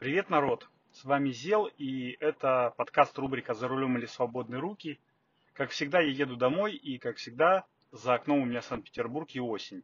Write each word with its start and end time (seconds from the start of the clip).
Привет, 0.00 0.30
народ! 0.30 0.66
С 0.92 1.04
вами 1.04 1.28
Зел, 1.28 1.66
и 1.76 2.16
это 2.20 2.72
подкаст 2.78 3.18
рубрика 3.18 3.52
«За 3.52 3.68
рулем 3.68 3.98
или 3.98 4.06
свободные 4.06 4.58
руки». 4.58 4.98
Как 5.52 5.68
всегда, 5.68 6.00
я 6.00 6.08
еду 6.08 6.36
домой, 6.36 6.74
и, 6.74 6.96
как 6.96 7.18
всегда, 7.18 7.66
за 7.92 8.14
окном 8.14 8.40
у 8.40 8.44
меня 8.46 8.62
Санкт-Петербург 8.62 9.28
и 9.34 9.40
осень. 9.40 9.82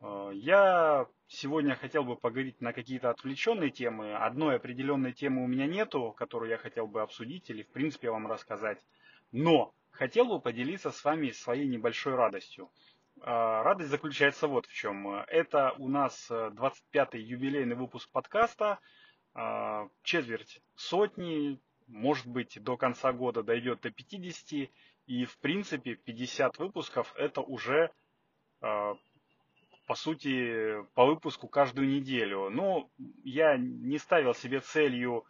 Э, 0.00 0.30
я 0.34 1.08
сегодня 1.26 1.74
хотел 1.74 2.04
бы 2.04 2.14
поговорить 2.14 2.60
на 2.60 2.72
какие-то 2.72 3.10
отвлеченные 3.10 3.70
темы. 3.70 4.14
Одной 4.14 4.54
определенной 4.54 5.12
темы 5.12 5.42
у 5.42 5.48
меня 5.48 5.66
нету, 5.66 6.14
которую 6.16 6.48
я 6.48 6.56
хотел 6.56 6.86
бы 6.86 7.02
обсудить 7.02 7.50
или, 7.50 7.64
в 7.64 7.72
принципе, 7.72 8.08
вам 8.12 8.28
рассказать. 8.28 8.78
Но 9.32 9.74
хотел 9.90 10.26
бы 10.26 10.40
поделиться 10.40 10.92
с 10.92 11.04
вами 11.04 11.30
своей 11.30 11.66
небольшой 11.66 12.14
радостью. 12.14 12.70
Э, 13.16 13.22
радость 13.62 13.90
заключается 13.90 14.46
вот 14.46 14.66
в 14.66 14.72
чем. 14.72 15.12
Это 15.26 15.74
у 15.78 15.88
нас 15.88 16.30
25-й 16.30 17.20
юбилейный 17.20 17.74
выпуск 17.74 18.08
подкаста– 18.12 18.78
четверть 20.02 20.60
сотни, 20.74 21.60
может 21.86 22.26
быть, 22.26 22.62
до 22.62 22.76
конца 22.76 23.12
года 23.12 23.42
дойдет 23.42 23.80
до 23.80 23.90
50, 23.90 24.70
и 25.06 25.24
в 25.24 25.38
принципе 25.38 25.94
50 25.94 26.58
выпусков 26.58 27.12
это 27.16 27.40
уже 27.40 27.90
а, 28.60 28.94
по 29.86 29.94
сути 29.94 30.84
по 30.94 31.04
выпуску 31.06 31.48
каждую 31.48 31.88
неделю. 31.88 32.48
Но 32.50 32.88
я 33.24 33.56
не 33.56 33.98
ставил 33.98 34.34
себе 34.34 34.60
целью 34.60 35.24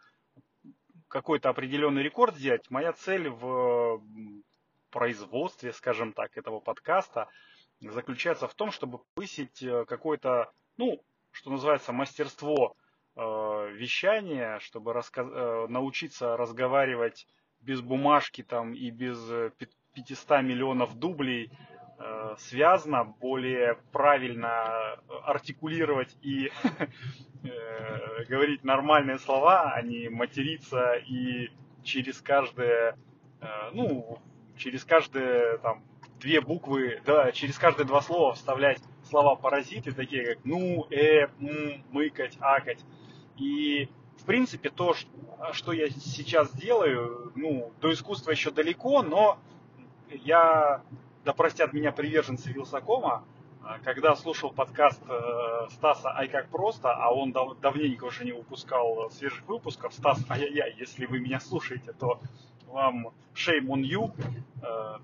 какой-то 1.07 1.49
определенный 1.49 2.03
рекорд 2.03 2.35
сделать. 2.35 2.69
Моя 2.69 2.93
цель 2.93 3.29
в 3.29 4.01
производстве, 4.91 5.73
скажем 5.73 6.13
так, 6.13 6.37
этого 6.37 6.59
подкаста 6.59 7.27
заключается 7.79 8.47
в 8.47 8.53
том, 8.53 8.71
чтобы 8.71 8.99
повысить 9.15 9.63
э, 9.63 9.85
какое-то, 9.85 10.51
ну, 10.77 11.03
что 11.31 11.49
называется, 11.49 11.91
мастерство 11.91 12.75
вещание, 13.15 14.59
чтобы 14.59 14.93
раска... 14.93 15.21
Э, 15.21 15.67
научиться 15.67 16.37
разговаривать 16.37 17.27
без 17.61 17.81
бумажки 17.81 18.41
там 18.41 18.73
и 18.73 18.89
без 18.89 19.17
500 19.93 20.31
э, 20.31 20.41
миллионов 20.41 20.97
дублей 20.97 21.51
связано, 22.39 23.03
более 23.03 23.77
правильно 23.91 24.97
артикулировать 25.23 26.17
и 26.23 26.51
говорить 28.27 28.63
нормальные 28.63 29.19
слова, 29.19 29.73
а 29.75 29.83
не 29.83 30.09
материться 30.09 30.93
и 30.95 31.51
через 31.83 32.19
каждое, 32.19 32.97
ну, 33.73 34.17
через 34.57 34.83
каждые 34.83 35.59
там 35.59 35.83
две 36.19 36.41
буквы, 36.41 37.01
да, 37.05 37.31
через 37.31 37.57
каждые 37.57 37.85
два 37.85 38.01
слова 38.01 38.33
вставлять 38.33 38.79
слова 39.09 39.35
паразиты, 39.35 39.91
такие 39.91 40.35
как 40.35 40.45
ну, 40.45 40.87
э, 40.89 41.27
м, 41.39 41.83
мыкать, 41.91 42.37
акать. 42.39 42.79
И, 43.41 43.89
в 44.19 44.25
принципе, 44.25 44.69
то, 44.69 44.93
что 45.51 45.71
я 45.71 45.89
сейчас 45.89 46.51
делаю, 46.51 47.31
ну, 47.35 47.71
до 47.81 47.91
искусства 47.91 48.29
еще 48.29 48.51
далеко, 48.51 49.01
но 49.01 49.39
я, 50.11 50.83
да 51.25 51.33
простят 51.33 51.73
меня 51.73 51.91
приверженцы 51.91 52.51
Вилсакома, 52.51 53.23
а, 53.63 53.79
когда 53.79 54.15
слушал 54.15 54.51
подкаст 54.51 55.01
э, 55.09 55.67
Стаса 55.71 56.15
«Ай 56.15 56.27
как 56.27 56.49
просто», 56.49 56.93
а 56.93 57.11
он 57.11 57.31
дав 57.31 57.59
давненько 57.59 58.03
уже 58.03 58.25
не 58.25 58.31
выпускал 58.31 59.09
свежих 59.09 59.47
выпусков, 59.47 59.91
Стас, 59.95 60.23
ай-яй-яй, 60.29 60.75
если 60.77 61.07
вы 61.07 61.19
меня 61.19 61.39
слушаете, 61.39 61.93
то 61.93 62.19
вам 62.67 63.07
shame 63.33 63.65
on 63.65 63.81
you, 63.81 64.11
э, 64.61 64.99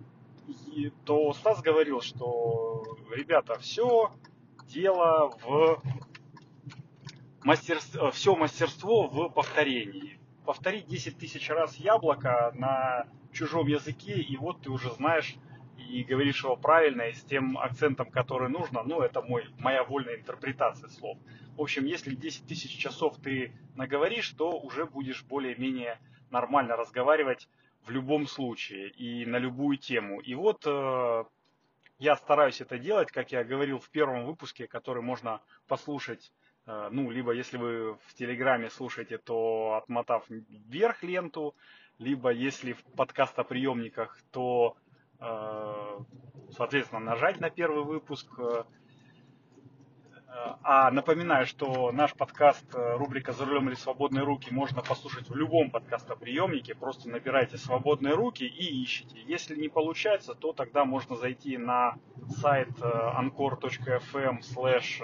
и, 0.68 0.92
то 1.06 1.34
Стас 1.34 1.64
говорил, 1.64 2.02
что, 2.02 2.84
ребята, 3.12 3.58
все 3.58 4.12
дело 4.68 5.32
в 5.42 5.82
мастерство, 7.48 8.12
все 8.12 8.36
мастерство 8.36 9.08
в 9.08 9.30
повторении. 9.30 10.20
Повторить 10.46 10.86
10 10.88 11.18
тысяч 11.18 11.50
раз 11.50 11.78
яблоко 11.78 12.52
на 12.56 13.08
чужом 13.32 13.68
языке, 13.68 14.16
и 14.16 14.36
вот 14.36 14.62
ты 14.64 14.70
уже 14.70 14.92
знаешь 14.92 15.36
и 15.78 16.04
говоришь 16.04 16.44
его 16.44 16.58
правильно, 16.58 17.04
и 17.04 17.14
с 17.14 17.22
тем 17.22 17.58
акцентом, 17.58 18.12
который 18.12 18.50
нужно, 18.50 18.84
ну, 18.84 19.02
это 19.02 19.22
мой, 19.22 19.46
моя 19.60 19.86
вольная 19.86 20.18
интерпретация 20.18 20.90
слов. 20.90 21.18
В 21.56 21.62
общем, 21.62 21.86
если 21.86 22.16
10 22.16 22.48
тысяч 22.48 22.78
часов 22.78 23.16
ты 23.24 23.54
наговоришь, 23.76 24.30
то 24.32 24.60
уже 24.60 24.86
будешь 24.86 25.24
более-менее 25.24 26.00
нормально 26.30 26.76
разговаривать 26.76 27.48
в 27.86 27.92
любом 27.92 28.28
случае 28.28 28.90
и 28.90 29.26
на 29.26 29.38
любую 29.38 29.78
тему. 29.78 30.20
И 30.20 30.36
вот 30.36 30.64
э, 30.66 31.24
я 32.00 32.18
стараюсь 32.18 32.60
это 32.60 32.78
делать, 32.78 33.10
как 33.10 33.32
я 33.32 33.46
говорил 33.46 33.80
в 33.80 33.90
первом 33.90 34.26
выпуске, 34.26 34.68
который 34.68 35.02
можно 35.02 35.40
послушать 35.70 36.34
Э, 36.47 36.47
ну, 36.68 37.10
либо 37.10 37.32
если 37.32 37.58
вы 37.58 37.94
в 38.06 38.14
Телеграме 38.14 38.70
слушаете, 38.70 39.18
то 39.18 39.80
отмотав 39.82 40.26
вверх 40.30 41.02
ленту, 41.02 41.56
либо 41.98 42.30
если 42.30 42.74
в 42.74 42.84
подкастоприемниках, 42.96 44.18
то, 44.32 44.76
э, 45.20 46.00
соответственно, 46.52 47.00
нажать 47.00 47.40
на 47.40 47.50
первый 47.50 47.84
выпуск. 47.84 48.28
Э, 50.38 50.54
а 50.64 50.92
напоминаю, 50.92 51.46
что 51.46 51.92
наш 51.92 52.14
подкаст, 52.14 52.66
рубрика 52.74 53.34
«За 53.34 53.46
рулем 53.46 53.70
или 53.70 53.76
свободные 53.76 54.24
руки» 54.24 54.54
можно 54.54 54.82
послушать 54.82 55.30
в 55.30 55.36
любом 55.36 55.72
подкастоприемнике. 55.72 56.76
Просто 56.76 57.10
набирайте 57.10 57.58
«свободные 57.58 58.14
руки» 58.14 58.44
и 58.44 58.84
ищите. 58.84 59.20
Если 59.26 59.56
не 59.56 59.70
получается, 59.70 60.36
то 60.36 60.54
тогда 60.54 60.86
можно 60.86 61.16
зайти 61.16 61.58
на 61.58 61.96
сайт 62.30 62.70
anchor.fm 62.80 64.42
slash 64.42 65.02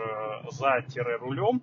за-рулем 0.52 1.62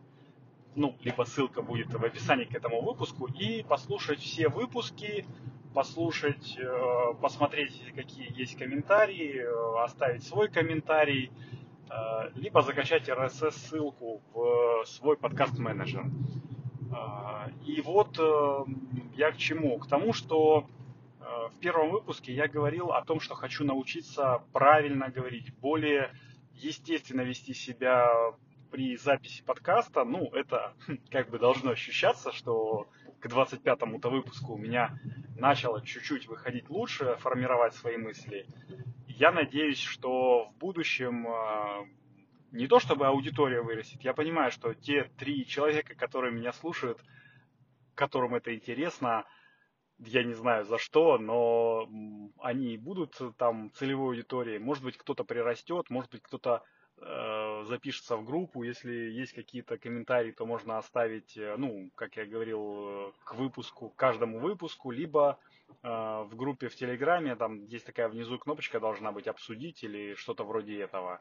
ну, 0.76 0.96
либо 1.02 1.24
ссылка 1.24 1.62
будет 1.62 1.92
в 1.92 2.04
описании 2.04 2.44
к 2.44 2.54
этому 2.54 2.80
выпуску, 2.80 3.26
и 3.26 3.62
послушать 3.62 4.20
все 4.20 4.48
выпуски, 4.48 5.26
послушать, 5.74 6.56
э, 6.58 7.14
посмотреть, 7.20 7.82
какие 7.94 8.38
есть 8.38 8.56
комментарии, 8.56 9.40
э, 9.40 9.84
оставить 9.84 10.24
свой 10.24 10.48
комментарий, 10.48 11.26
э, 11.26 11.59
либо 12.34 12.62
закачать 12.62 13.08
RSS-ссылку 13.08 14.22
в 14.32 14.84
свой 14.86 15.16
подкаст-менеджер. 15.16 16.06
И 17.66 17.80
вот 17.80 18.18
я 19.16 19.32
к 19.32 19.36
чему? 19.36 19.78
К 19.78 19.88
тому, 19.88 20.12
что 20.12 20.66
в 21.18 21.58
первом 21.60 21.90
выпуске 21.90 22.32
я 22.32 22.48
говорил 22.48 22.92
о 22.92 23.04
том, 23.04 23.20
что 23.20 23.34
хочу 23.34 23.64
научиться 23.64 24.42
правильно 24.52 25.08
говорить, 25.08 25.52
более 25.58 26.12
естественно 26.54 27.22
вести 27.22 27.54
себя 27.54 28.08
при 28.70 28.96
записи 28.96 29.42
подкаста, 29.42 30.04
ну, 30.04 30.30
это 30.32 30.74
как 31.10 31.30
бы 31.30 31.38
должно 31.38 31.72
ощущаться, 31.72 32.32
что 32.32 32.86
к 33.20 33.26
25-му-то 33.26 34.08
выпуску 34.08 34.54
у 34.54 34.58
меня 34.58 34.98
начало 35.36 35.84
чуть-чуть 35.84 36.26
выходить 36.28 36.70
лучше, 36.70 37.16
формировать 37.18 37.74
свои 37.74 37.96
мысли. 37.96 38.46
Я 39.20 39.32
надеюсь, 39.32 39.78
что 39.78 40.46
в 40.46 40.56
будущем 40.56 41.28
а, 41.28 41.86
не 42.52 42.66
то 42.66 42.80
чтобы 42.80 43.06
аудитория 43.06 43.60
вырастет, 43.60 44.00
я 44.02 44.14
понимаю, 44.14 44.50
что 44.50 44.72
те 44.72 45.10
три 45.18 45.44
человека, 45.44 45.94
которые 45.94 46.32
меня 46.32 46.54
слушают, 46.54 46.98
которым 47.94 48.34
это 48.34 48.54
интересно, 48.54 49.26
я 49.98 50.24
не 50.24 50.32
знаю 50.32 50.64
за 50.64 50.78
что, 50.78 51.18
но 51.18 51.86
они 52.38 52.78
будут 52.78 53.20
там 53.36 53.70
целевой 53.74 54.16
аудиторией. 54.16 54.58
Может 54.58 54.84
быть, 54.84 54.96
кто-то 54.96 55.22
прирастет, 55.24 55.90
может 55.90 56.10
быть, 56.10 56.22
кто-то 56.22 56.62
Э, 57.02 57.64
запишется 57.66 58.16
в 58.16 58.24
группу. 58.24 58.62
Если 58.62 58.92
есть 58.92 59.32
какие-то 59.32 59.78
комментарии, 59.78 60.32
то 60.32 60.44
можно 60.44 60.76
оставить, 60.76 61.36
э, 61.36 61.56
ну, 61.56 61.90
как 61.94 62.16
я 62.16 62.26
говорил, 62.26 63.08
э, 63.08 63.12
к 63.24 63.34
выпуску, 63.34 63.88
к 63.88 63.96
каждому 63.96 64.38
выпуску, 64.38 64.90
либо 64.90 65.38
в 65.82 66.30
группе 66.32 66.68
в 66.68 66.74
Телеграме, 66.74 67.36
там 67.36 67.64
есть 67.66 67.86
такая 67.86 68.08
внизу 68.08 68.38
кнопочка 68.38 68.80
должна 68.80 69.12
быть 69.12 69.26
«Обсудить» 69.26 69.82
или 69.82 70.14
что-то 70.14 70.44
вроде 70.44 70.80
этого, 70.80 71.20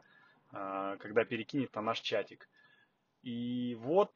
когда 0.52 1.24
перекинет 1.26 1.74
на 1.76 1.82
наш 1.82 2.00
чатик. 2.02 2.50
И 3.24 3.76
вот 3.80 4.14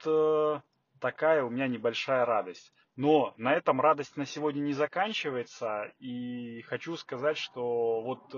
такая 0.99 1.43
у 1.43 1.49
меня 1.49 1.67
небольшая 1.67 2.25
радость. 2.25 2.73
Но 2.95 3.33
на 3.37 3.53
этом 3.53 3.81
радость 3.81 4.17
на 4.17 4.25
сегодня 4.25 4.61
не 4.61 4.73
заканчивается. 4.73 5.91
И 5.99 6.61
хочу 6.63 6.95
сказать, 6.97 7.37
что 7.37 8.01
вот 8.01 8.33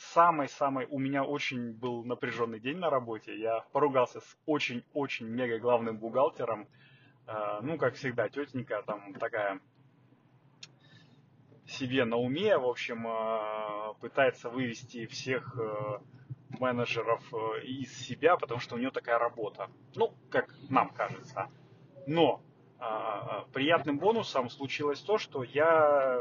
самый-самый, 0.00 0.86
у 0.90 0.98
меня 0.98 1.24
очень 1.24 1.72
был 1.72 2.04
напряженный 2.04 2.58
день 2.58 2.78
на 2.78 2.90
работе. 2.90 3.38
Я 3.38 3.60
поругался 3.72 4.20
с 4.20 4.38
очень-очень 4.46 5.26
мега 5.26 5.58
главным 5.58 5.98
бухгалтером. 5.98 6.68
Э, 7.26 7.60
ну, 7.62 7.76
как 7.76 7.94
всегда, 7.94 8.28
тетенька 8.28 8.82
там 8.86 9.14
такая 9.14 9.60
себе 11.70 12.04
на 12.04 12.16
уме, 12.16 12.56
в 12.56 12.66
общем, 12.66 13.06
э, 13.06 13.94
пытается 14.00 14.50
вывести 14.50 15.06
всех 15.06 15.56
э, 15.58 15.98
менеджеров 16.58 17.22
из 17.64 17.96
себя, 18.06 18.36
потому 18.36 18.60
что 18.60 18.74
у 18.74 18.78
нее 18.78 18.90
такая 18.90 19.18
работа. 19.18 19.70
Ну, 19.94 20.14
как 20.30 20.54
нам 20.68 20.90
кажется. 20.90 21.48
Но 22.06 22.42
приятным 23.52 23.98
бонусом 23.98 24.48
случилось 24.48 25.00
то, 25.00 25.18
что 25.18 25.42
я 25.42 26.18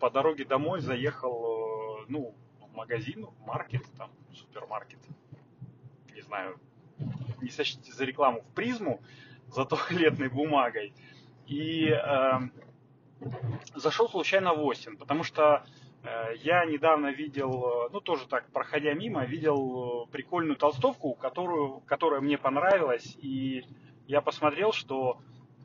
по 0.00 0.10
дороге 0.10 0.44
домой 0.44 0.80
заехал, 0.80 2.04
ну, 2.08 2.34
магазин, 2.74 3.28
маркет, 3.46 3.82
там, 3.96 4.10
супермаркет, 4.32 4.98
не 6.14 6.20
знаю, 6.22 6.58
не 7.40 7.50
сочтите 7.50 7.92
за 7.92 8.04
рекламу 8.04 8.42
в 8.42 8.54
призму, 8.54 9.00
за 9.48 9.64
туалетной 9.64 10.28
бумагой. 10.28 10.92
И 11.46 11.88
э, 11.88 12.40
зашел 13.74 14.08
случайно 14.08 14.54
в 14.54 14.64
Остин, 14.64 14.96
потому 14.96 15.22
что 15.24 15.64
э, 16.02 16.36
я 16.38 16.64
недавно 16.64 17.08
видел, 17.08 17.88
ну 17.92 18.00
тоже 18.00 18.26
так, 18.26 18.50
проходя 18.52 18.92
мимо, 18.94 19.24
видел 19.24 20.08
прикольную 20.12 20.56
толстовку, 20.56 21.14
которую, 21.14 21.80
которая 21.80 22.20
мне 22.20 22.38
понравилась, 22.38 23.16
и 23.20 23.64
я 24.06 24.20
посмотрел, 24.20 24.72
что 24.72 25.18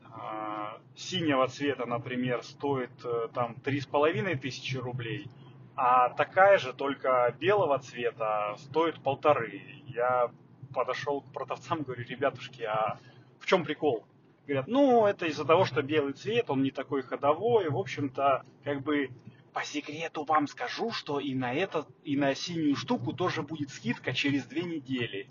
э, 0.04 0.78
синего 0.96 1.46
цвета, 1.48 1.86
например, 1.86 2.42
стоит 2.42 2.92
э, 3.04 3.28
там 3.34 3.54
три 3.56 3.80
с 3.80 3.86
половиной 3.86 4.36
тысячи 4.36 4.76
рублей, 4.76 5.28
а 5.76 6.10
такая 6.10 6.58
же, 6.58 6.72
только 6.72 7.34
белого 7.38 7.78
цвета, 7.78 8.56
стоит 8.58 9.02
полторы. 9.02 9.62
Я 9.86 10.30
подошел 10.74 11.22
к 11.22 11.32
продавцам, 11.32 11.82
говорю, 11.82 12.04
ребятушки, 12.04 12.62
а 12.62 12.98
в 13.38 13.46
чем 13.46 13.64
прикол? 13.64 14.04
Говорят, 14.46 14.66
ну, 14.66 15.06
это 15.06 15.26
из-за 15.26 15.44
того, 15.44 15.64
что 15.64 15.82
белый 15.82 16.14
цвет, 16.14 16.50
он 16.50 16.62
не 16.62 16.70
такой 16.70 17.02
ходовой. 17.02 17.68
В 17.68 17.76
общем-то, 17.76 18.44
как 18.64 18.82
бы 18.82 19.10
по 19.52 19.64
секрету 19.64 20.24
вам 20.24 20.48
скажу, 20.48 20.90
что 20.90 21.20
и 21.20 21.34
на 21.34 21.54
это, 21.54 21.86
и 22.02 22.16
на 22.16 22.34
синюю 22.34 22.74
штуку 22.74 23.12
тоже 23.12 23.42
будет 23.42 23.70
скидка 23.70 24.12
через 24.12 24.44
две 24.46 24.62
недели. 24.62 25.28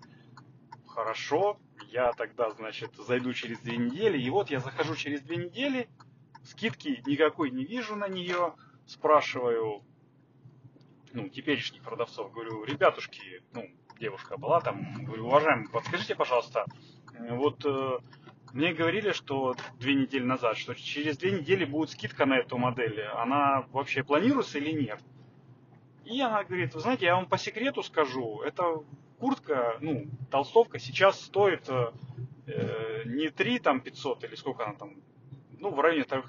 Хорошо, 0.88 1.60
я 1.90 2.14
тогда, 2.14 2.52
значит, 2.52 2.96
зайду 2.96 3.34
через 3.34 3.60
две 3.60 3.78
недели. 3.78 4.22
И 4.22 4.30
вот 4.30 4.50
я 4.50 4.60
захожу 4.60 4.96
через 4.96 5.22
две 5.22 5.38
недели, 5.38 5.90
скидки 6.44 7.02
никакой 7.06 7.52
не 7.52 7.66
вижу 7.66 7.96
на 7.96 8.08
нее. 8.08 8.54
Спрашиваю, 8.86 9.84
ну, 11.14 11.28
теперешних 11.30 11.82
продавцов, 11.82 12.32
говорю, 12.32 12.64
ребятушки, 12.64 13.44
ну, 13.54 13.70
девушка 14.00 14.38
была 14.38 14.62
там, 14.62 15.06
говорю, 15.06 15.28
уважаемый, 15.28 15.70
подскажите, 15.70 16.16
пожалуйста, 16.16 16.66
вот 17.20 17.64
э, 17.66 18.00
мне 18.54 18.74
говорили, 18.74 19.12
что 19.12 19.56
две 19.80 19.96
недели 19.96 20.24
назад, 20.24 20.58
что 20.58 20.76
через 20.76 21.18
две 21.18 21.32
недели 21.32 21.66
будет 21.66 21.92
скидка 21.92 22.26
на 22.26 22.38
эту 22.38 22.58
модель. 22.58 23.02
Она 23.02 23.66
вообще 23.72 24.04
планируется 24.04 24.58
или 24.58 24.72
нет? 24.72 25.00
И 26.06 26.20
она 26.20 26.44
говорит, 26.44 26.74
вы 26.74 26.82
знаете, 26.82 27.06
я 27.06 27.16
вам 27.16 27.28
по 27.28 27.38
секрету 27.38 27.84
скажу, 27.84 28.42
эта 28.42 28.84
куртка, 29.20 29.78
ну, 29.80 30.08
толстовка 30.30 30.80
сейчас 30.80 31.22
стоит 31.22 31.70
э, 31.70 33.04
не 33.06 33.30
3 33.30 33.60
там 33.60 33.82
500 33.82 34.24
или 34.26 34.36
сколько 34.36 34.66
она 34.66 34.74
там, 34.74 34.96
ну, 35.60 35.70
в 35.70 35.80
районе 35.80 36.04
3 36.04 36.22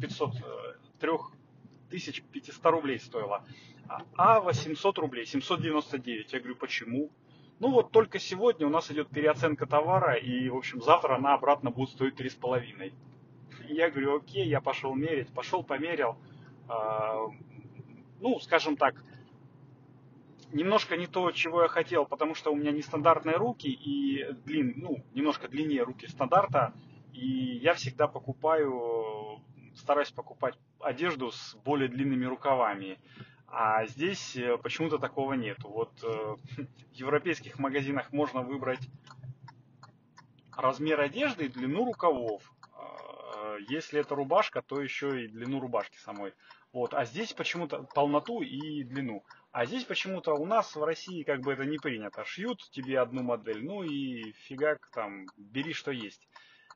500, 0.00 0.30
3500 1.90 2.64
рублей 2.66 2.98
стоила, 2.98 3.44
а 4.16 4.40
800 4.40 4.98
рублей, 4.98 5.26
799. 5.26 6.32
Я 6.32 6.38
говорю, 6.38 6.56
почему? 6.56 7.10
Ну 7.58 7.70
вот 7.70 7.90
только 7.90 8.18
сегодня 8.18 8.66
у 8.66 8.70
нас 8.70 8.90
идет 8.90 9.08
переоценка 9.08 9.66
товара, 9.66 10.14
и, 10.14 10.48
в 10.50 10.56
общем, 10.56 10.82
завтра 10.82 11.16
она 11.16 11.34
обратно 11.34 11.70
будет 11.70 11.90
стоить 11.90 12.20
3,5. 12.20 12.92
Я 13.68 13.90
говорю, 13.90 14.16
окей, 14.16 14.46
я 14.46 14.60
пошел 14.60 14.94
мерить, 14.94 15.32
пошел 15.32 15.62
померил. 15.62 16.16
Э, 16.68 17.28
ну, 18.20 18.38
скажем 18.40 18.76
так, 18.76 19.02
немножко 20.52 20.96
не 20.96 21.06
то, 21.06 21.30
чего 21.32 21.62
я 21.62 21.68
хотел, 21.68 22.04
потому 22.04 22.34
что 22.34 22.52
у 22.52 22.56
меня 22.56 22.72
нестандартные 22.72 23.36
руки 23.36 23.68
и 23.68 24.32
длин, 24.44 24.74
ну, 24.76 25.04
немножко 25.14 25.48
длиннее 25.48 25.82
руки 25.82 26.06
стандарта, 26.06 26.74
и 27.12 27.26
я 27.26 27.74
всегда 27.74 28.06
покупаю, 28.06 29.40
стараюсь 29.74 30.10
покупать 30.10 30.54
одежду 30.80 31.32
с 31.32 31.56
более 31.64 31.88
длинными 31.88 32.26
рукавами. 32.26 32.98
А 33.48 33.86
здесь 33.86 34.36
э, 34.36 34.58
почему-то 34.58 34.98
такого 34.98 35.34
нет. 35.34 35.58
Вот 35.62 35.92
э, 36.02 36.06
в 36.56 36.92
европейских 36.92 37.58
магазинах 37.58 38.12
можно 38.12 38.42
выбрать 38.42 38.88
размер 40.56 41.00
одежды 41.00 41.46
и 41.46 41.48
длину 41.48 41.84
рукавов. 41.84 42.42
А, 42.72 43.56
если 43.68 44.00
это 44.00 44.14
рубашка, 44.14 44.62
то 44.62 44.80
еще 44.80 45.24
и 45.24 45.28
длину 45.28 45.60
рубашки 45.60 45.98
самой. 45.98 46.32
Вот. 46.72 46.92
А 46.94 47.04
здесь 47.04 47.32
почему-то 47.32 47.84
полноту 47.94 48.42
и 48.42 48.82
длину. 48.82 49.24
А 49.52 49.64
здесь 49.64 49.84
почему-то 49.84 50.34
у 50.34 50.44
нас 50.44 50.74
в 50.74 50.82
России 50.82 51.22
как 51.22 51.40
бы 51.40 51.52
это 51.52 51.64
не 51.64 51.78
принято. 51.78 52.24
Шьют 52.24 52.60
тебе 52.70 53.00
одну 53.00 53.22
модель, 53.22 53.64
ну 53.64 53.82
и 53.82 54.32
фигак 54.32 54.90
там, 54.92 55.26
бери 55.36 55.72
что 55.72 55.90
есть. 55.90 56.28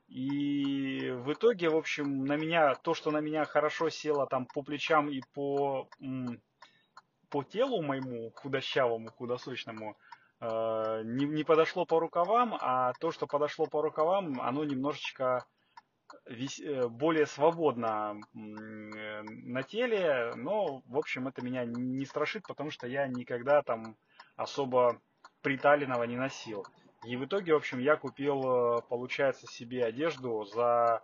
И 0.09 1.11
в 1.11 1.33
итоге, 1.33 1.69
в 1.69 1.77
общем, 1.77 2.25
на 2.25 2.37
меня, 2.37 2.75
то, 2.75 2.95
что 2.95 3.11
на 3.11 3.21
меня 3.21 3.45
хорошо 3.45 3.91
село 3.91 4.27
там 4.27 4.47
по 4.47 4.63
плечам 4.63 5.09
и 5.09 5.21
по 5.35 5.89
по 7.31 7.43
телу 7.43 7.83
моему 7.83 8.33
худощавому, 8.35 9.11
худосочному, 9.11 9.97
э, 10.41 11.03
не, 11.05 11.27
не 11.27 11.45
подошло 11.45 11.87
по 11.87 12.01
рукавам, 12.01 12.57
а 12.61 12.93
то, 13.01 13.11
что 13.11 13.27
подошло 13.27 13.67
по 13.67 13.83
рукавам, 13.83 14.41
оно 14.41 14.65
немножечко 14.65 15.47
вис, 16.27 16.61
э, 16.61 16.89
более 16.89 17.27
свободно 17.27 18.21
э, 18.35 19.23
на 19.23 19.63
теле, 19.63 20.33
но, 20.37 20.83
в 20.87 20.97
общем, 20.97 21.29
это 21.29 21.43
меня 21.43 21.65
не 21.65 22.05
страшит, 22.05 22.47
потому 22.47 22.71
что 22.71 22.87
я 22.87 23.07
никогда 23.07 23.63
там 23.63 23.97
особо 24.37 25.01
приталенного 25.43 26.05
не 26.05 26.17
носил. 26.17 26.67
И 27.05 27.17
в 27.17 27.25
итоге, 27.25 27.55
в 27.55 27.57
общем, 27.57 27.79
я 27.79 27.97
купил, 27.97 28.43
э, 28.43 28.83
получается, 28.89 29.47
себе 29.47 29.85
одежду 29.85 30.45
за 30.45 31.03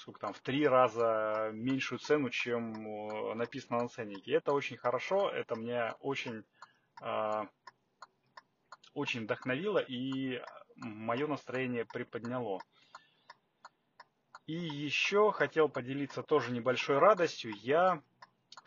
сколько 0.00 0.20
там, 0.20 0.32
в 0.32 0.40
три 0.40 0.66
раза 0.66 1.50
меньшую 1.52 1.98
цену, 1.98 2.30
чем 2.30 2.72
э, 2.72 3.34
написано 3.34 3.82
на 3.82 3.88
ценнике. 3.88 4.32
Это 4.32 4.52
очень 4.52 4.76
хорошо, 4.76 5.28
это 5.30 5.56
мне 5.56 5.92
очень, 6.00 6.44
э, 7.02 7.42
очень 8.94 9.24
вдохновило 9.24 9.78
и 9.78 10.42
мое 10.76 11.26
настроение 11.26 11.84
приподняло. 11.84 12.60
И 14.46 14.54
еще 14.54 15.30
хотел 15.32 15.68
поделиться 15.68 16.22
тоже 16.22 16.50
небольшой 16.50 16.98
радостью. 16.98 17.52
Я 17.56 18.02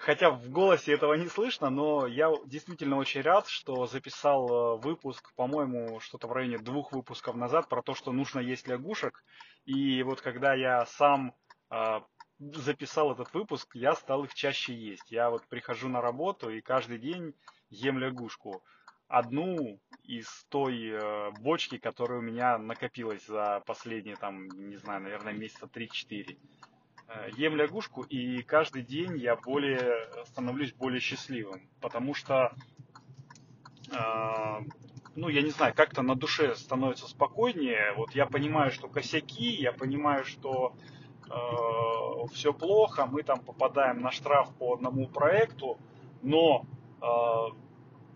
Хотя 0.03 0.31
в 0.31 0.49
голосе 0.49 0.91
этого 0.91 1.13
не 1.13 1.29
слышно, 1.29 1.69
но 1.69 2.05
я 2.07 2.29
действительно 2.45 2.97
очень 2.97 3.21
рад, 3.21 3.47
что 3.47 3.85
записал 3.85 4.49
э, 4.49 4.81
выпуск, 4.81 5.33
по-моему, 5.35 6.01
что-то 6.01 6.27
в 6.27 6.33
районе 6.33 6.57
двух 6.57 6.91
выпусков 6.91 7.37
назад 7.37 7.69
про 7.69 7.81
то, 7.81 7.95
что 7.95 8.11
нужно 8.11 8.41
есть 8.41 8.67
лягушек. 8.67 9.23
И 9.63 10.03
вот 10.03 10.19
когда 10.19 10.55
я 10.55 10.85
сам 10.87 11.33
э, 11.69 12.01
записал 12.37 13.13
этот 13.13 13.33
выпуск, 13.33 13.75
я 13.75 13.95
стал 13.95 14.25
их 14.25 14.33
чаще 14.33 14.73
есть. 14.75 15.09
Я 15.09 15.29
вот 15.29 15.47
прихожу 15.47 15.87
на 15.87 16.01
работу 16.01 16.49
и 16.49 16.59
каждый 16.59 16.97
день 16.97 17.33
ем 17.69 17.97
лягушку. 17.97 18.61
Одну 19.07 19.79
из 20.03 20.27
той 20.49 20.85
э, 20.85 21.31
бочки, 21.39 21.77
которая 21.77 22.19
у 22.19 22.23
меня 22.23 22.57
накопилась 22.57 23.25
за 23.25 23.63
последние, 23.65 24.17
там, 24.17 24.49
не 24.49 24.75
знаю, 24.75 25.01
наверное, 25.01 25.31
месяца 25.31 25.65
3-4. 25.65 26.37
Э, 27.13 27.29
ем 27.37 27.55
лягушку, 27.55 28.01
и 28.03 28.41
каждый 28.41 28.81
день 28.81 29.17
я 29.17 29.35
более 29.35 30.07
становлюсь 30.25 30.73
более 30.73 30.99
счастливым, 30.99 31.69
потому 31.81 32.13
что, 32.13 32.53
э, 33.91 34.59
ну, 35.15 35.29
я 35.29 35.41
не 35.41 35.51
знаю, 35.51 35.73
как-то 35.75 36.01
на 36.01 36.15
душе 36.15 36.55
становится 36.55 37.07
спокойнее. 37.07 37.93
Вот 37.95 38.15
я 38.15 38.25
понимаю, 38.25 38.71
что 38.71 38.87
косяки, 38.87 39.49
я 39.49 39.73
понимаю, 39.73 40.25
что 40.25 40.75
э, 41.29 42.27
все 42.33 42.53
плохо, 42.53 43.05
мы 43.05 43.23
там 43.23 43.39
попадаем 43.39 44.01
на 44.01 44.11
штраф 44.11 44.49
по 44.57 44.73
одному 44.73 45.07
проекту, 45.07 45.77
но 46.21 46.65
э, 47.01 47.55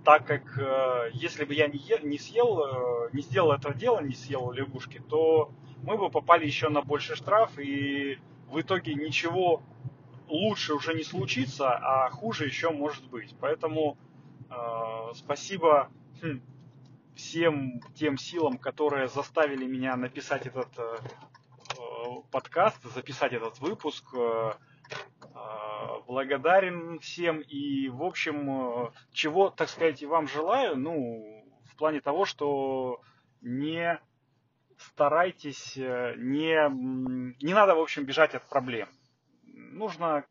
так 0.04 0.26
как 0.26 0.58
э, 0.58 1.12
если 1.14 1.46
бы 1.46 1.54
я 1.54 1.68
не, 1.68 1.78
е, 1.78 2.00
не 2.02 2.18
съел, 2.18 2.62
э, 2.62 3.10
не 3.14 3.22
сделал 3.22 3.52
этого 3.52 3.76
дела, 3.76 4.00
не 4.02 4.16
съел 4.16 4.52
лягушки, 4.52 5.02
то 5.08 5.52
мы 5.84 5.98
бы 5.98 6.10
попали 6.10 6.46
еще 6.46 6.70
на 6.70 6.82
больший 6.82 7.16
штраф 7.16 7.60
и 7.60 8.18
в 8.48 8.60
итоге 8.60 8.96
ничего 8.96 9.62
лучше 10.28 10.74
уже 10.74 10.94
не 10.94 11.04
случится, 11.04 11.70
а 11.72 12.10
хуже 12.10 12.46
еще 12.46 12.72
может 12.72 13.08
быть. 13.08 13.36
Поэтому 13.40 13.98
э, 14.50 15.14
спасибо 15.16 15.90
хм, 16.22 16.42
всем 17.16 17.82
тем 17.96 18.18
силам, 18.18 18.58
которые 18.58 19.08
заставили 19.08 19.66
меня 19.66 19.96
написать 19.96 20.46
этот 20.46 20.70
э, 20.78 20.98
подкаст, 22.32 22.84
записать 22.94 23.34
этот 23.34 23.60
выпуск. 23.60 24.06
Э, 24.14 24.54
э, 25.22 25.28
благодарен 26.08 27.00
всем 27.00 27.40
и, 27.40 27.90
в 27.90 28.04
общем, 28.04 28.50
э, 28.50 28.92
чего, 29.12 29.50
так 29.50 29.70
сказать, 29.70 30.02
и 30.02 30.06
вам 30.06 30.28
желаю, 30.28 30.78
ну, 30.78 31.46
в 31.66 31.76
плане 31.76 32.02
того, 32.02 32.26
что 32.26 33.02
не 33.42 34.00
старайтесь 34.78 35.78
э, 35.78 36.16
не, 36.18 36.70
не 37.44 37.54
надо, 37.54 37.76
в 37.76 37.80
общем, 37.80 38.06
бежать 38.06 38.36
от 38.36 38.48
проблем. 38.48 38.88
Нужно 39.44 40.26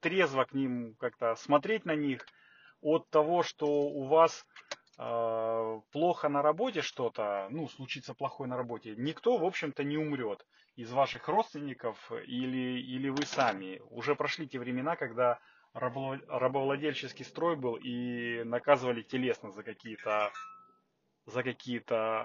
трезво 0.00 0.44
к 0.44 0.52
ним 0.52 0.94
как-то 0.98 1.34
смотреть 1.36 1.84
на 1.84 1.94
них. 1.94 2.26
От 2.80 3.08
того, 3.10 3.42
что 3.42 3.66
у 3.66 4.06
вас 4.06 4.46
э, 4.98 5.80
плохо 5.92 6.28
на 6.28 6.42
работе 6.42 6.82
что-то, 6.82 7.48
ну, 7.50 7.68
случится 7.68 8.14
плохое 8.14 8.48
на 8.48 8.56
работе, 8.56 8.94
никто, 8.96 9.38
в 9.38 9.44
общем-то, 9.44 9.82
не 9.82 9.96
умрет 9.96 10.46
из 10.76 10.92
ваших 10.92 11.26
родственников 11.28 12.12
или, 12.26 12.80
или 12.80 13.08
вы 13.08 13.24
сами. 13.24 13.80
Уже 13.90 14.14
прошли 14.14 14.46
те 14.46 14.58
времена, 14.58 14.94
когда 14.94 15.38
рабовладельческий 15.72 17.24
строй 17.24 17.56
был 17.56 17.76
и 17.76 18.42
наказывали 18.44 19.02
телесно 19.02 19.50
за 19.50 19.62
какие-то 19.62 20.32
за 21.26 21.42
какие-то 21.42 22.22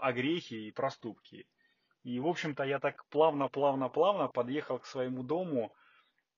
огрехи 0.00 0.54
и 0.54 0.72
проступки. 0.72 1.46
И, 2.02 2.18
в 2.18 2.26
общем-то, 2.26 2.64
я 2.64 2.78
так 2.78 3.04
плавно-плавно-плавно 3.10 4.28
подъехал 4.28 4.78
к 4.78 4.86
своему 4.86 5.22
дому. 5.22 5.74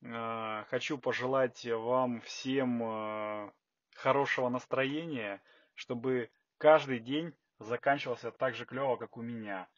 Э, 0.03 0.65
хочу 0.69 0.99
пожелать 0.99 1.65
вам 1.65 2.21
всем 2.23 2.83
э, 2.83 3.53
хорошего 3.95 4.49
настроения, 4.49 5.41
чтобы 5.75 6.31
каждый 6.59 6.99
день 6.99 7.33
заканчивался 7.59 8.33
так 8.33 8.55
же 8.55 8.65
клево, 8.65 8.97
как 8.97 9.17
у 9.17 9.23
меня. 9.23 9.69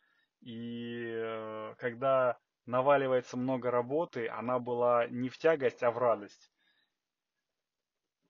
И 0.41 1.13
э, 1.15 1.75
когда 1.79 2.39
наваливается 2.67 3.37
много 3.37 3.71
работы, 3.71 4.29
она 4.29 4.59
была 4.59 5.07
не 5.09 5.29
в 5.29 5.37
тягость, 5.39 5.83
а 5.83 5.91
в 5.91 5.99
радость. 5.99 6.51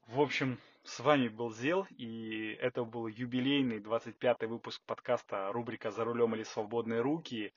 В 0.07 0.21
общем, 0.21 0.59
с 0.85 1.01
вами 1.01 1.29
был 1.29 1.51
Зел, 1.51 1.87
и 1.97 2.59
это 2.61 2.85
был 2.85 3.07
юбилейный 3.07 3.79
25-й 3.79 4.47
выпуск 4.47 4.83
подкаста 4.85 5.51
рубрика 5.51 5.91
«За 5.91 6.05
рулем 6.05 6.35
или 6.35 6.43
свободные 6.43 7.01
руки». 7.01 7.55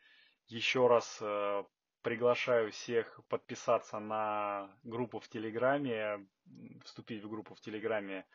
Еще 0.47 0.87
раз 0.87 1.17
э, 1.19 1.63
приглашаю 2.03 2.71
всех 2.71 3.19
подписаться 3.27 3.99
на 3.99 4.69
группу 4.83 5.19
в 5.19 5.27
Телеграме, 5.27 6.25
вступить 6.85 7.21
в 7.21 7.29
группу 7.29 7.53
в 7.53 7.59
Телеграме, 7.59 8.25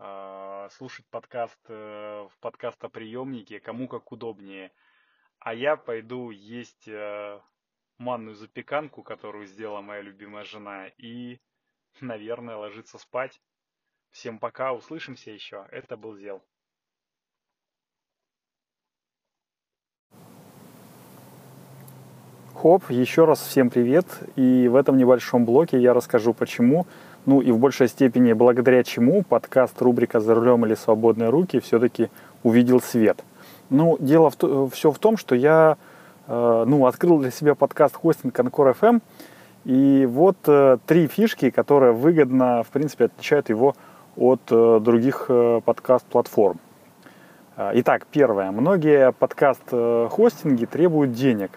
э, 0.00 0.68
слушать 0.72 1.06
подкаст 1.10 1.60
э, 1.68 2.26
в 2.28 2.38
подкастоприемнике, 2.40 3.60
кому 3.60 3.86
как 3.86 4.10
удобнее. 4.10 4.72
А 5.38 5.54
я 5.54 5.76
пойду 5.76 6.30
есть 6.30 6.88
манную 7.98 8.34
запеканку, 8.34 9.04
которую 9.04 9.46
сделала 9.46 9.80
моя 9.80 10.02
любимая 10.02 10.44
жена, 10.44 10.88
и, 10.98 11.38
наверное, 12.00 12.56
ложиться 12.56 12.98
спать. 12.98 13.40
Всем 14.10 14.38
пока, 14.38 14.72
услышимся 14.72 15.30
еще. 15.30 15.64
Это 15.70 15.96
был 15.96 16.16
Зел. 16.16 16.42
Хоп, 22.54 22.90
еще 22.90 23.24
раз 23.24 23.40
всем 23.40 23.70
привет. 23.70 24.04
И 24.34 24.68
в 24.68 24.74
этом 24.74 24.96
небольшом 24.98 25.44
блоке 25.44 25.80
я 25.80 25.94
расскажу 25.94 26.34
почему, 26.34 26.86
ну 27.24 27.40
и 27.40 27.52
в 27.52 27.58
большей 27.58 27.86
степени 27.88 28.32
благодаря 28.32 28.82
чему 28.82 29.22
подкаст 29.22 29.80
рубрика 29.80 30.18
«За 30.20 30.34
рулем 30.34 30.66
или 30.66 30.74
свободные 30.74 31.30
руки» 31.30 31.60
все-таки 31.60 32.10
увидел 32.42 32.80
свет. 32.80 33.24
Ну, 33.70 33.96
дело 34.00 34.30
в, 34.30 34.70
все 34.70 34.90
в 34.90 34.98
том, 34.98 35.16
что 35.16 35.36
я 35.36 35.78
э, 36.26 36.64
ну, 36.66 36.86
открыл 36.86 37.20
для 37.20 37.30
себя 37.30 37.54
подкаст 37.54 37.94
хостинг 37.94 38.38
Анкор 38.38 38.70
FM, 38.70 39.00
и 39.64 40.06
вот 40.10 40.36
э, 40.46 40.78
три 40.86 41.06
фишки, 41.06 41.50
которые 41.50 41.92
выгодно, 41.92 42.62
в 42.64 42.68
принципе, 42.68 43.04
отличают 43.04 43.48
его 43.48 43.76
от 44.16 44.40
э, 44.50 44.80
других 44.80 45.26
э, 45.28 45.60
подкаст-платформ. 45.64 46.58
Э, 47.56 47.70
итак, 47.74 48.06
первое. 48.10 48.50
Многие 48.50 49.12
подкаст-хостинги 49.12 50.64
требуют 50.64 51.12
денег. 51.12 51.50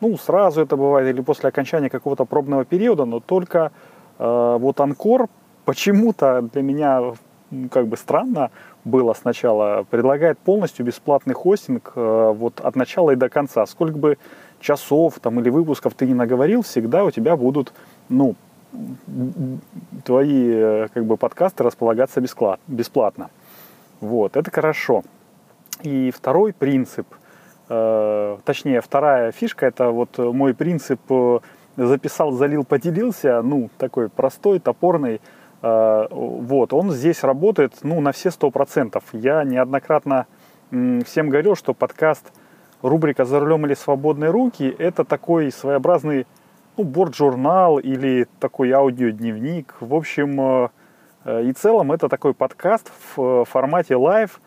Ну, 0.00 0.16
сразу 0.18 0.60
это 0.60 0.76
бывает 0.76 1.08
или 1.08 1.22
после 1.22 1.48
окончания 1.48 1.88
какого-то 1.88 2.24
пробного 2.24 2.64
периода, 2.64 3.04
но 3.04 3.20
только 3.20 3.72
э, 4.18 4.56
вот 4.60 4.80
Анкор 4.80 5.28
почему-то 5.64 6.42
для 6.42 6.62
меня 6.62 7.14
как 7.70 7.86
бы 7.86 7.96
странно 7.96 8.50
было 8.84 9.14
сначала, 9.14 9.84
предлагает 9.88 10.38
полностью 10.38 10.84
бесплатный 10.84 11.34
хостинг 11.34 11.92
э, 11.94 12.32
вот 12.36 12.60
от 12.60 12.76
начала 12.76 13.12
и 13.12 13.16
до 13.16 13.28
конца. 13.28 13.66
Сколько 13.66 13.98
бы 13.98 14.18
часов 14.60 15.18
там 15.20 15.40
или 15.40 15.50
выпусков 15.50 15.94
ты 15.94 16.06
не 16.06 16.14
наговорил, 16.14 16.62
всегда 16.62 17.04
у 17.04 17.10
тебя 17.10 17.36
будут 17.36 17.72
ну, 18.08 18.34
твои 20.04 20.50
э, 20.52 20.88
как 20.92 21.04
бы 21.04 21.16
подкасты 21.16 21.64
располагаться 21.64 22.20
бесплатно. 22.66 23.30
Вот, 24.00 24.36
это 24.36 24.50
хорошо. 24.50 25.02
И 25.82 26.10
второй 26.10 26.52
принцип, 26.52 27.06
э, 27.68 28.38
точнее, 28.44 28.80
вторая 28.80 29.32
фишка, 29.32 29.66
это 29.66 29.90
вот 29.90 30.18
мой 30.18 30.54
принцип 30.54 31.00
э, 31.10 31.38
записал, 31.76 32.32
залил, 32.32 32.64
поделился, 32.64 33.42
ну, 33.42 33.70
такой 33.78 34.08
простой, 34.08 34.58
топорный, 34.58 35.20
вот, 35.62 36.72
он 36.74 36.92
здесь 36.92 37.24
работает, 37.24 37.78
ну, 37.82 38.00
на 38.00 38.12
все 38.12 38.30
сто 38.30 38.50
процентов. 38.50 39.02
Я 39.12 39.42
неоднократно 39.42 40.26
всем 40.70 41.28
говорил, 41.30 41.56
что 41.56 41.74
подкаст 41.74 42.30
рубрика 42.82 43.24
«За 43.24 43.40
рулем 43.40 43.66
или 43.66 43.74
свободные 43.74 44.30
руки» 44.30 44.72
это 44.78 45.04
такой 45.04 45.50
своеобразный 45.50 46.26
ну, 46.76 46.84
борт-журнал 46.84 47.78
или 47.78 48.26
такой 48.38 48.70
аудиодневник. 48.72 49.74
В 49.80 49.94
общем 49.94 50.40
э, 50.40 50.68
э, 51.24 51.44
и 51.44 51.52
целом 51.52 51.92
это 51.92 52.08
такой 52.08 52.34
подкаст 52.34 52.90
в 52.90 53.20
э, 53.20 53.44
формате 53.46 53.96
live, 53.96 54.40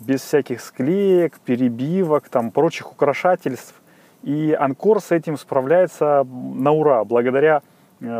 без 0.00 0.22
всяких 0.22 0.60
склеек, 0.60 1.38
перебивок, 1.40 2.28
там, 2.28 2.50
прочих 2.50 2.92
украшательств. 2.92 3.74
И 4.22 4.56
Anchor 4.58 5.00
с 5.00 5.12
этим 5.12 5.36
справляется 5.36 6.26
на 6.54 6.72
ура, 6.72 7.04
благодаря 7.04 7.62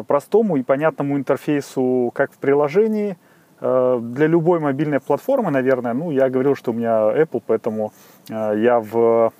простому 0.06 0.56
и 0.56 0.62
понятному 0.62 1.16
интерфейсу 1.16 2.10
как 2.14 2.32
в 2.32 2.38
приложении, 2.38 3.16
для 3.60 4.26
любой 4.26 4.60
мобильной 4.60 5.00
платформы, 5.00 5.50
наверное. 5.50 5.94
Ну, 5.94 6.12
я 6.12 6.28
говорил, 6.30 6.54
что 6.54 6.70
у 6.70 6.74
меня 6.74 7.12
Apple, 7.12 7.42
поэтому 7.44 7.92
я 8.28 8.78
в, 8.78 9.32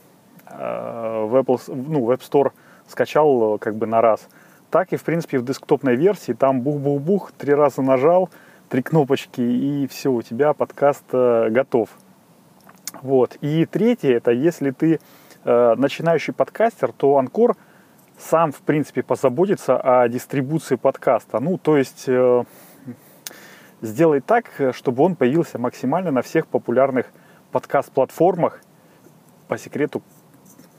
в, 0.51 1.37
Apple, 1.41 1.61
ну, 1.69 2.05
в 2.05 2.11
App 2.11 2.21
Store 2.21 2.53
скачал 2.89 3.55
э, 3.55 3.59
как 3.59 3.77
бы 3.77 3.87
на 3.87 4.01
раз. 4.01 4.29
Так 4.71 4.93
и, 4.93 4.97
в 4.97 5.05
принципе, 5.05 5.39
в 5.39 5.45
десктопной 5.45 5.97
версии 5.97 6.33
там 6.33 6.61
бух-бух-бух, 6.61 7.33
три 7.33 7.55
раза 7.55 7.81
нажал, 7.81 8.29
три 8.69 8.83
кнопочки, 8.83 9.41
и 9.41 9.87
все, 9.87 10.13
у 10.13 10.21
тебя 10.23 10.53
подкаст 10.53 11.05
э, 11.13 11.49
готов. 11.51 11.91
Вот. 13.01 13.37
И 13.41 13.65
третье, 13.67 14.15
это 14.15 14.31
если 14.31 14.71
ты 14.71 15.01
э, 15.45 15.75
начинающий 15.77 16.35
подкастер, 16.35 16.93
то 16.93 17.17
Анкор 17.17 17.57
сам, 18.19 18.53
в 18.53 18.61
принципе, 18.61 19.03
позаботится 19.03 19.79
о 19.81 20.09
дистрибуции 20.09 20.77
подкаста. 20.77 21.41
Ну, 21.41 21.57
то 21.57 21.79
есть 21.79 22.05
э, 22.07 22.45
сделай 23.81 24.21
так, 24.21 24.51
чтобы 24.73 25.03
он 25.03 25.17
появился 25.17 25.59
максимально 25.59 26.11
на 26.11 26.23
всех 26.23 26.47
популярных 26.47 27.07
подкаст-платформах. 27.53 28.61
По 29.47 29.57
секрету, 29.57 30.03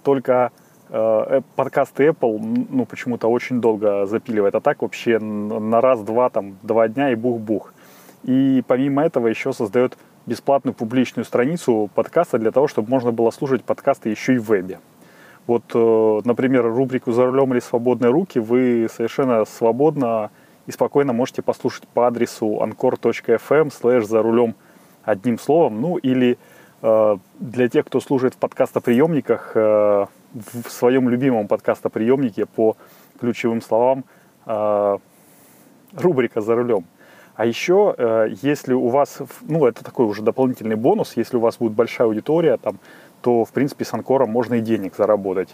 только 0.04 0.52
подкасты 0.90 2.08
Apple, 2.08 2.68
ну, 2.70 2.86
почему-то 2.86 3.28
очень 3.28 3.62
долго 3.62 4.06
запиливает, 4.08 4.56
а 4.56 4.60
так 4.60 4.82
вообще 4.82 5.20
на 5.20 5.82
раз-два, 5.82 6.30
там, 6.30 6.58
два 6.64 6.88
дня 6.88 7.12
и 7.12 7.16
бух-бух. 7.16 7.74
И 8.24 8.64
помимо 8.68 9.04
этого 9.04 9.28
еще 9.28 9.54
создает 9.54 9.98
бесплатную 10.26 10.74
публичную 10.74 11.26
страницу 11.26 11.90
подкаста 11.94 12.38
для 12.38 12.52
того, 12.52 12.68
чтобы 12.68 12.90
можно 12.90 13.12
было 13.12 13.32
слушать 13.32 13.64
подкасты 13.64 14.10
еще 14.10 14.36
и 14.36 14.38
в 14.38 14.46
вебе. 14.50 14.80
Вот, 15.48 15.64
э, 15.74 16.22
например, 16.26 16.64
рубрику 16.66 17.12
«За 17.12 17.26
рулем 17.26 17.54
или 17.54 17.60
свободные 17.60 18.12
руки» 18.12 18.38
вы 18.40 18.88
совершенно 18.94 19.46
свободно 19.46 20.30
и 20.68 20.72
спокойно 20.72 21.14
можете 21.14 21.42
послушать 21.42 21.88
по 21.88 22.06
адресу 22.06 22.62
anchor.fm 22.62 23.74
слэш 23.74 24.06
«За 24.06 24.22
рулем» 24.22 24.54
одним 25.04 25.40
словом. 25.40 25.82
Ну, 25.82 25.98
или 25.98 26.38
э, 26.84 27.18
для 27.40 27.68
тех, 27.68 27.88
кто 27.88 28.00
служит 28.00 28.36
в 28.36 28.38
подкастоприемниках, 28.38 29.54
в 30.34 30.70
своем 30.70 31.10
любимом 31.10 31.48
подкастоприемнике 31.48 32.46
по 32.46 32.76
ключевым 33.20 33.62
словам 33.62 34.04
э, 34.46 34.98
рубрика 35.94 36.42
«За 36.42 36.56
рулем». 36.56 36.86
А 37.36 37.46
еще, 37.46 37.96
э, 37.98 38.30
если 38.42 38.74
у 38.74 38.90
вас, 38.90 39.20
ну, 39.42 39.66
это 39.66 39.84
такой 39.84 40.06
уже 40.06 40.22
дополнительный 40.22 40.76
бонус, 40.76 41.14
если 41.16 41.38
у 41.38 41.40
вас 41.40 41.58
будет 41.58 41.74
большая 41.74 42.08
аудитория, 42.08 42.58
там, 42.58 42.80
то, 43.22 43.46
в 43.46 43.52
принципе, 43.52 43.86
с 43.86 43.94
Анкором 43.94 44.30
можно 44.30 44.56
и 44.56 44.62
денег 44.62 44.96
заработать. 44.96 45.50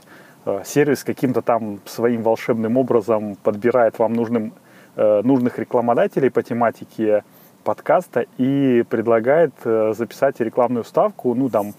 Э, 0.45 0.61
сервис 0.65 1.03
каким-то 1.03 1.41
там 1.41 1.79
своим 1.85 2.23
волшебным 2.23 2.77
образом 2.77 3.35
подбирает 3.35 3.99
вам 3.99 4.13
нужным, 4.13 4.53
нужных 4.95 5.59
рекламодателей 5.59 6.31
по 6.31 6.41
тематике 6.41 7.25
подкаста 7.65 8.27
и 8.37 8.85
предлагает 8.89 9.51
записать 9.61 10.39
рекламную 10.39 10.85
ставку, 10.85 11.35
ну, 11.35 11.49
там, 11.49 11.73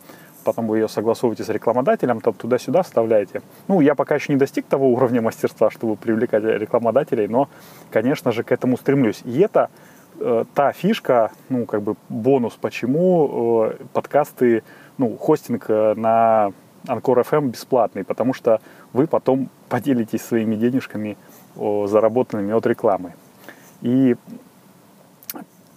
потом 0.47 0.69
вы 0.69 0.79
ее 0.79 0.89
согласовываете 0.89 1.43
с 1.43 1.49
рекламодателем, 1.49 2.21
там 2.21 2.33
туда-сюда 2.33 2.83
вставляете. 2.83 3.43
Ну, 3.67 3.81
я 3.81 3.97
пока 3.97 4.15
еще 4.15 4.33
не 4.33 4.39
достиг 4.39 4.67
того 4.67 4.89
уровня 4.89 5.21
мастерства, 5.21 5.71
чтобы 5.71 5.97
привлекать 5.97 6.45
рекламодателей, 6.45 7.27
но, 7.27 7.49
конечно 7.91 8.31
же, 8.31 8.45
к 8.45 8.53
этому 8.53 8.77
стремлюсь. 8.77 9.23
И 9.25 9.41
это 9.41 9.71
э, 10.21 10.45
та 10.55 10.73
фишка, 10.73 11.33
ну, 11.49 11.67
как 11.67 11.83
бы 11.83 11.97
бонус, 12.09 12.55
почему 12.61 13.73
э, 13.73 13.77
подкасты, 13.93 14.63
ну, 14.99 15.17
хостинг 15.17 15.65
э, 15.69 15.95
на 15.97 16.53
Анкор 16.87 17.19
FM 17.19 17.49
бесплатный, 17.49 18.05
потому 18.05 18.33
что 18.33 18.61
вы 18.93 19.09
потом 19.09 19.49
поделитесь 19.69 20.23
своими 20.23 20.55
денежками, 20.55 21.17
о, 21.57 21.89
заработанными 21.89 22.53
от 22.53 22.67
рекламы. 22.67 23.15
И 23.83 24.15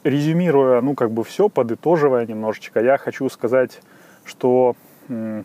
резюмируя, 0.03 0.81
ну, 0.81 0.93
как 0.93 1.09
бы 1.09 1.23
все, 1.23 1.49
подытоживая 1.49 2.27
немножечко, 2.27 2.81
я 2.81 2.99
хочу 2.99 3.27
сказать 3.29 3.81
что 4.29 4.75
ну 5.09 5.43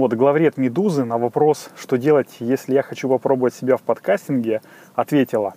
вот 0.00 0.12
главред 0.14 0.56
«Медузы» 0.56 1.04
на 1.04 1.18
вопрос, 1.18 1.70
что 1.76 1.96
делать, 1.96 2.28
если 2.40 2.74
я 2.74 2.82
хочу 2.82 3.08
попробовать 3.08 3.54
себя 3.54 3.76
в 3.76 3.82
подкастинге, 3.82 4.60
ответила, 4.94 5.54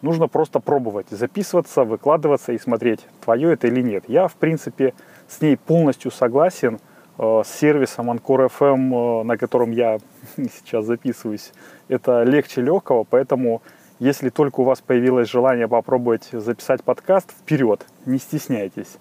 нужно 0.00 0.28
просто 0.28 0.60
пробовать, 0.60 1.08
записываться, 1.10 1.84
выкладываться 1.84 2.52
и 2.52 2.58
смотреть, 2.58 3.00
твое 3.22 3.52
это 3.52 3.66
или 3.66 3.82
нет. 3.82 4.04
Я, 4.08 4.28
в 4.28 4.34
принципе, 4.34 4.94
с 5.28 5.40
ней 5.40 5.56
полностью 5.56 6.10
согласен. 6.10 6.78
с 7.18 7.44
сервисом 7.46 8.10
Anchor 8.10 8.50
FM, 8.58 9.24
на 9.24 9.36
котором 9.36 9.70
я 9.72 9.98
сейчас 10.36 10.86
записываюсь, 10.86 11.52
это 11.88 12.22
легче 12.22 12.62
легкого, 12.62 13.04
поэтому 13.04 13.60
если 13.98 14.30
только 14.30 14.60
у 14.60 14.64
вас 14.64 14.80
появилось 14.80 15.28
желание 15.28 15.68
попробовать 15.68 16.28
записать 16.32 16.82
подкаст, 16.82 17.30
вперед, 17.30 17.86
не 18.06 18.18
стесняйтесь. 18.18 18.98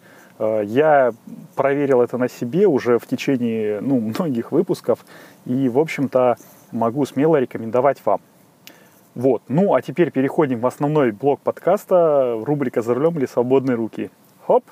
Я 0.63 1.13
проверил 1.55 2.01
это 2.01 2.17
на 2.17 2.27
себе 2.27 2.67
уже 2.67 2.97
в 2.97 3.05
течение 3.05 3.79
ну, 3.81 3.99
многих 4.17 4.51
выпусков 4.51 5.05
и, 5.45 5.69
в 5.69 5.77
общем-то, 5.77 6.37
могу 6.71 7.05
смело 7.05 7.37
рекомендовать 7.37 7.97
вам. 8.05 8.21
Вот. 9.13 9.41
Ну, 9.47 9.73
а 9.73 9.81
теперь 9.81 10.11
переходим 10.11 10.59
в 10.59 10.67
основной 10.67 11.11
блок 11.11 11.41
подкаста, 11.41 12.41
рубрика 12.43 12.81
«За 12.81 12.93
рулем 12.93 13.17
или 13.17 13.25
свободные 13.25 13.75
руки». 13.75 14.09
Хоп! 14.47 14.63